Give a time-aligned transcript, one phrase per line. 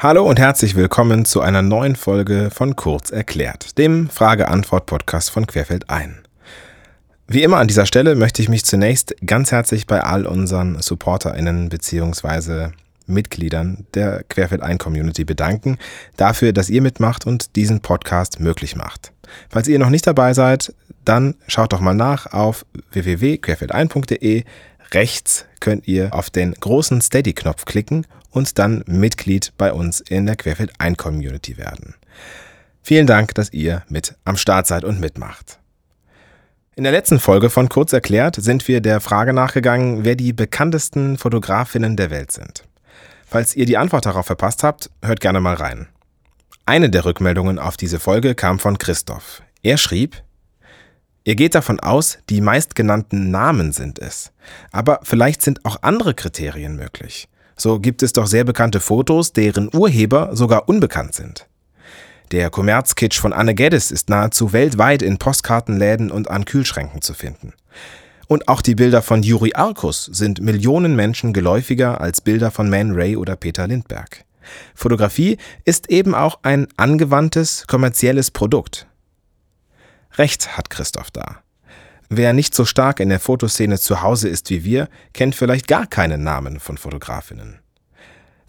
[0.00, 5.90] Hallo und herzlich willkommen zu einer neuen Folge von Kurz erklärt, dem Frage-Antwort-Podcast von Querfeld
[5.90, 6.20] ein.
[7.26, 11.68] Wie immer an dieser Stelle möchte ich mich zunächst ganz herzlich bei all unseren SupporterInnen
[11.68, 12.68] bzw.
[13.06, 15.78] Mitgliedern der Querfeld ein Community bedanken,
[16.16, 19.10] dafür, dass ihr mitmacht und diesen Podcast möglich macht.
[19.48, 20.72] Falls ihr noch nicht dabei seid,
[21.04, 24.44] dann schaut doch mal nach auf www.querfeldein.de.
[24.92, 30.36] Rechts könnt ihr auf den großen Steady-Knopf klicken und dann Mitglied bei uns in der
[30.36, 31.94] Querfeld ein Community werden.
[32.82, 35.58] Vielen Dank, dass ihr mit am Start seid und mitmacht.
[36.74, 41.18] In der letzten Folge von Kurz erklärt sind wir der Frage nachgegangen, wer die bekanntesten
[41.18, 42.64] Fotografinnen der Welt sind.
[43.26, 45.88] Falls ihr die Antwort darauf verpasst habt, hört gerne mal rein.
[46.64, 49.42] Eine der Rückmeldungen auf diese Folge kam von Christoph.
[49.62, 50.22] Er schrieb,
[51.28, 54.32] Ihr geht davon aus, die meistgenannten Namen sind es.
[54.72, 57.28] Aber vielleicht sind auch andere Kriterien möglich.
[57.54, 61.46] So gibt es doch sehr bekannte Fotos, deren Urheber sogar unbekannt sind.
[62.32, 67.52] Der Kommerzkitsch von Anne Geddes ist nahezu weltweit in Postkartenläden und an Kühlschränken zu finden.
[68.26, 72.92] Und auch die Bilder von Juri Arkus sind Millionen Menschen geläufiger als Bilder von Man
[72.92, 74.24] Ray oder Peter Lindbergh.
[74.74, 75.36] Fotografie
[75.66, 78.87] ist eben auch ein angewandtes kommerzielles Produkt.
[80.18, 81.42] Recht hat Christoph da.
[82.10, 85.86] Wer nicht so stark in der Fotoszene zu Hause ist wie wir, kennt vielleicht gar
[85.86, 87.60] keinen Namen von Fotografinnen.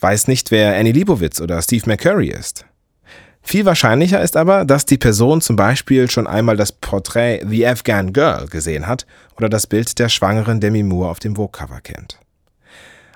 [0.00, 2.64] Weiß nicht, wer Annie Leibovitz oder Steve McCurry ist.
[3.42, 8.12] Viel wahrscheinlicher ist aber, dass die Person zum Beispiel schon einmal das Porträt The Afghan
[8.12, 12.20] Girl gesehen hat oder das Bild der schwangeren Demi Moore auf dem Vogue-Cover kennt.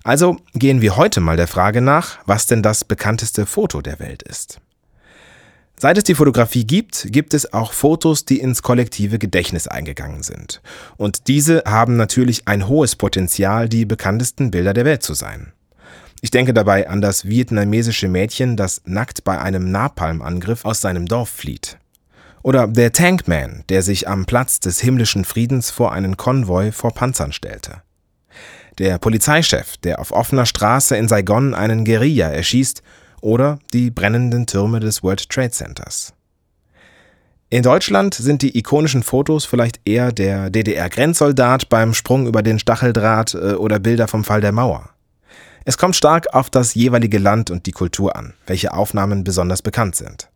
[0.04, 4.22] Also gehen wir heute mal der Frage nach, was denn das bekannteste Foto der Welt
[4.22, 4.60] ist.
[5.82, 10.62] Seit es die Fotografie gibt, gibt es auch Fotos, die ins kollektive Gedächtnis eingegangen sind.
[10.96, 15.52] Und diese haben natürlich ein hohes Potenzial, die bekanntesten Bilder der Welt zu sein.
[16.20, 21.30] Ich denke dabei an das vietnamesische Mädchen, das nackt bei einem Napalmangriff aus seinem Dorf
[21.30, 21.78] flieht.
[22.44, 27.32] Oder der Tankman, der sich am Platz des himmlischen Friedens vor einen Konvoi vor Panzern
[27.32, 27.82] stellte.
[28.78, 32.84] Der Polizeichef, der auf offener Straße in Saigon einen Guerilla erschießt
[33.22, 36.12] oder die brennenden Türme des World Trade Centers.
[37.48, 43.34] In Deutschland sind die ikonischen Fotos vielleicht eher der DDR-Grenzsoldat beim Sprung über den Stacheldraht
[43.34, 44.90] äh, oder Bilder vom Fall der Mauer.
[45.64, 49.96] Es kommt stark auf das jeweilige Land und die Kultur an, welche Aufnahmen besonders bekannt
[49.96, 50.28] sind.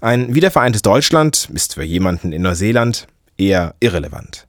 [0.00, 3.06] Ein wiedervereintes Deutschland ist für jemanden in Neuseeland
[3.38, 4.46] eher irrelevant.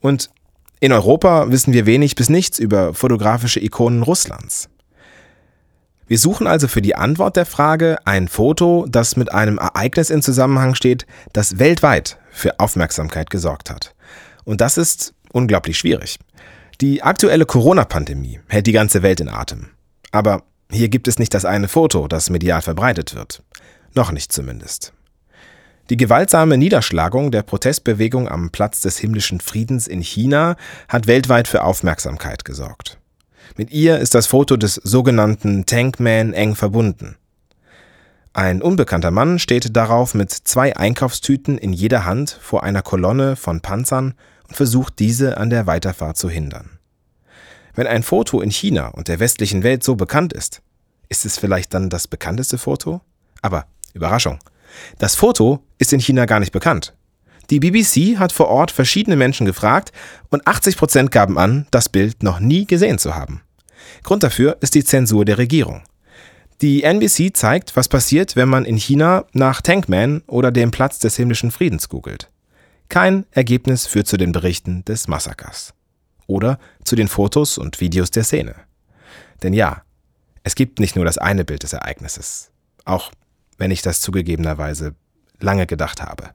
[0.00, 0.30] Und
[0.78, 4.68] in Europa wissen wir wenig bis nichts über fotografische Ikonen Russlands.
[6.06, 10.20] Wir suchen also für die Antwort der Frage ein Foto, das mit einem Ereignis in
[10.20, 13.94] Zusammenhang steht, das weltweit für Aufmerksamkeit gesorgt hat.
[14.44, 16.18] Und das ist unglaublich schwierig.
[16.80, 19.70] Die aktuelle Corona-Pandemie hält die ganze Welt in Atem.
[20.12, 23.42] Aber hier gibt es nicht das eine Foto, das medial verbreitet wird.
[23.94, 24.92] Noch nicht zumindest.
[25.90, 30.56] Die gewaltsame Niederschlagung der Protestbewegung am Platz des himmlischen Friedens in China
[30.88, 32.98] hat weltweit für Aufmerksamkeit gesorgt.
[33.56, 37.16] Mit ihr ist das Foto des sogenannten Tankman eng verbunden.
[38.32, 43.60] Ein unbekannter Mann steht darauf mit zwei Einkaufstüten in jeder Hand vor einer Kolonne von
[43.60, 44.14] Panzern
[44.48, 46.78] und versucht diese an der Weiterfahrt zu hindern.
[47.74, 50.62] Wenn ein Foto in China und der westlichen Welt so bekannt ist,
[51.08, 53.00] ist es vielleicht dann das bekannteste Foto?
[53.40, 54.38] Aber Überraschung.
[54.98, 56.94] Das Foto ist in China gar nicht bekannt.
[57.50, 59.92] Die BBC hat vor Ort verschiedene Menschen gefragt
[60.30, 63.42] und 80 Prozent gaben an, das Bild noch nie gesehen zu haben.
[64.02, 65.82] Grund dafür ist die Zensur der Regierung.
[66.62, 71.16] Die NBC zeigt, was passiert, wenn man in China nach Tankman oder dem Platz des
[71.16, 72.30] himmlischen Friedens googelt.
[72.88, 75.74] Kein Ergebnis führt zu den Berichten des Massakers.
[76.26, 78.54] Oder zu den Fotos und Videos der Szene.
[79.42, 79.82] Denn ja,
[80.42, 82.50] es gibt nicht nur das eine Bild des Ereignisses.
[82.84, 83.12] Auch
[83.58, 84.94] wenn ich das zugegebenerweise
[85.40, 86.30] lange gedacht habe.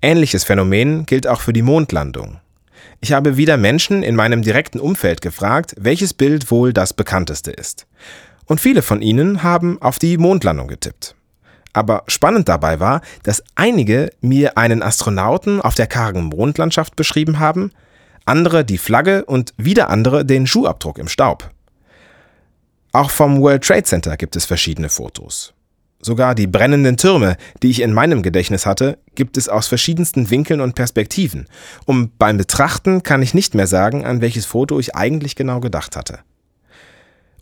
[0.00, 2.38] Ähnliches Phänomen gilt auch für die Mondlandung.
[3.00, 7.88] Ich habe wieder Menschen in meinem direkten Umfeld gefragt, welches Bild wohl das bekannteste ist.
[8.46, 11.16] Und viele von ihnen haben auf die Mondlandung getippt.
[11.72, 17.72] Aber spannend dabei war, dass einige mir einen Astronauten auf der kargen Mondlandschaft beschrieben haben,
[18.24, 21.50] andere die Flagge und wieder andere den Schuhabdruck im Staub.
[22.92, 25.54] Auch vom World Trade Center gibt es verschiedene Fotos.
[26.00, 30.60] Sogar die brennenden Türme, die ich in meinem Gedächtnis hatte, gibt es aus verschiedensten Winkeln
[30.60, 31.46] und Perspektiven.
[31.86, 35.96] Und beim Betrachten kann ich nicht mehr sagen, an welches Foto ich eigentlich genau gedacht
[35.96, 36.20] hatte.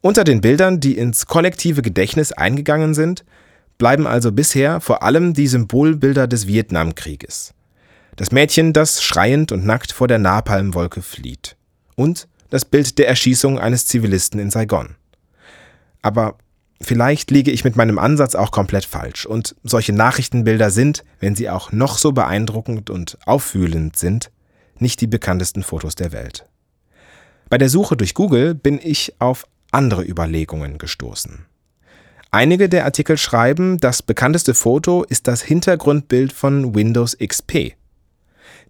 [0.00, 3.24] Unter den Bildern, die ins kollektive Gedächtnis eingegangen sind,
[3.76, 7.52] bleiben also bisher vor allem die Symbolbilder des Vietnamkrieges.
[8.16, 11.56] Das Mädchen, das schreiend und nackt vor der Napalmwolke flieht.
[11.94, 14.94] Und das Bild der Erschießung eines Zivilisten in Saigon.
[16.00, 16.38] Aber
[16.80, 21.50] vielleicht liege ich mit meinem Ansatz auch komplett falsch und solche Nachrichtenbilder sind, wenn sie
[21.50, 24.30] auch noch so beeindruckend und auffühlend sind,
[24.78, 26.46] nicht die bekanntesten Fotos der Welt.
[27.48, 31.46] Bei der Suche durch Google bin ich auf andere Überlegungen gestoßen.
[32.30, 37.74] Einige der Artikel schreiben, das bekannteste Foto ist das Hintergrundbild von Windows XP.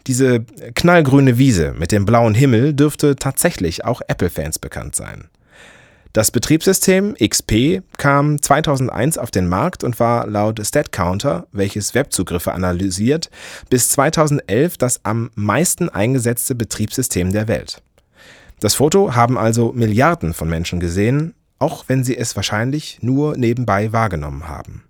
[0.06, 0.44] Diese
[0.74, 5.28] knallgrüne Wiese mit dem blauen Himmel dürfte tatsächlich auch Apple-Fans bekannt sein.
[6.16, 13.28] Das Betriebssystem XP kam 2001 auf den Markt und war laut StatCounter, welches Webzugriffe analysiert,
[13.68, 17.82] bis 2011 das am meisten eingesetzte Betriebssystem der Welt.
[18.60, 23.92] Das Foto haben also Milliarden von Menschen gesehen, auch wenn sie es wahrscheinlich nur nebenbei
[23.92, 24.84] wahrgenommen haben.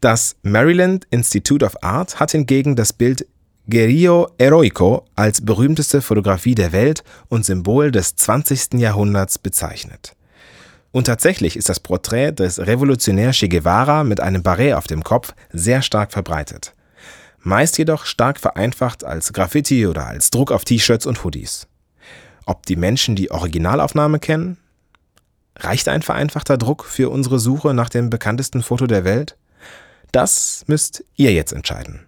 [0.00, 3.26] Das Maryland Institute of Art hat hingegen das Bild
[3.68, 8.74] Guerrillo Heroico als berühmteste Fotografie der Welt und Symbol des 20.
[8.74, 10.14] Jahrhunderts bezeichnet.
[10.92, 15.34] Und tatsächlich ist das Porträt des Revolutionär Che Guevara mit einem Barret auf dem Kopf
[15.52, 16.74] sehr stark verbreitet.
[17.40, 21.66] Meist jedoch stark vereinfacht als Graffiti oder als Druck auf T-Shirts und Hoodies.
[22.44, 24.58] Ob die Menschen die Originalaufnahme kennen?
[25.56, 29.36] Reicht ein vereinfachter Druck für unsere Suche nach dem bekanntesten Foto der Welt?
[30.12, 32.06] Das müsst ihr jetzt entscheiden.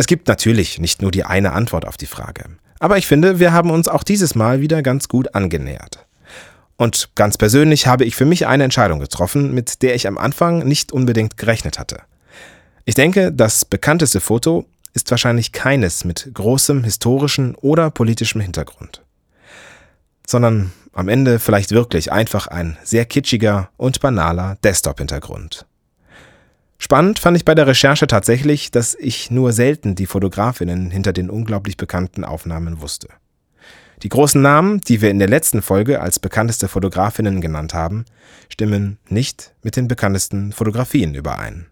[0.00, 2.46] Es gibt natürlich nicht nur die eine Antwort auf die Frage.
[2.78, 6.06] Aber ich finde, wir haben uns auch dieses Mal wieder ganz gut angenähert.
[6.78, 10.66] Und ganz persönlich habe ich für mich eine Entscheidung getroffen, mit der ich am Anfang
[10.66, 11.98] nicht unbedingt gerechnet hatte.
[12.86, 14.64] Ich denke, das bekannteste Foto
[14.94, 19.02] ist wahrscheinlich keines mit großem historischen oder politischem Hintergrund
[20.30, 25.66] sondern am Ende vielleicht wirklich einfach ein sehr kitschiger und banaler Desktop-Hintergrund.
[26.82, 31.28] Spannend fand ich bei der Recherche tatsächlich, dass ich nur selten die Fotografinnen hinter den
[31.28, 33.08] unglaublich bekannten Aufnahmen wusste.
[34.02, 38.06] Die großen Namen, die wir in der letzten Folge als bekannteste Fotografinnen genannt haben,
[38.48, 41.66] stimmen nicht mit den bekanntesten Fotografien überein.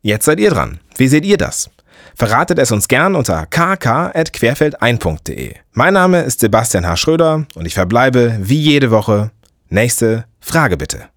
[0.00, 0.80] Jetzt seid ihr dran.
[0.96, 1.68] Wie seht ihr das?
[2.14, 5.54] Verratet es uns gern unter kk.querfeldein.de.
[5.72, 6.96] Mein Name ist Sebastian H.
[6.96, 9.32] Schröder und ich verbleibe wie jede Woche.
[9.68, 11.10] Nächste Frage bitte.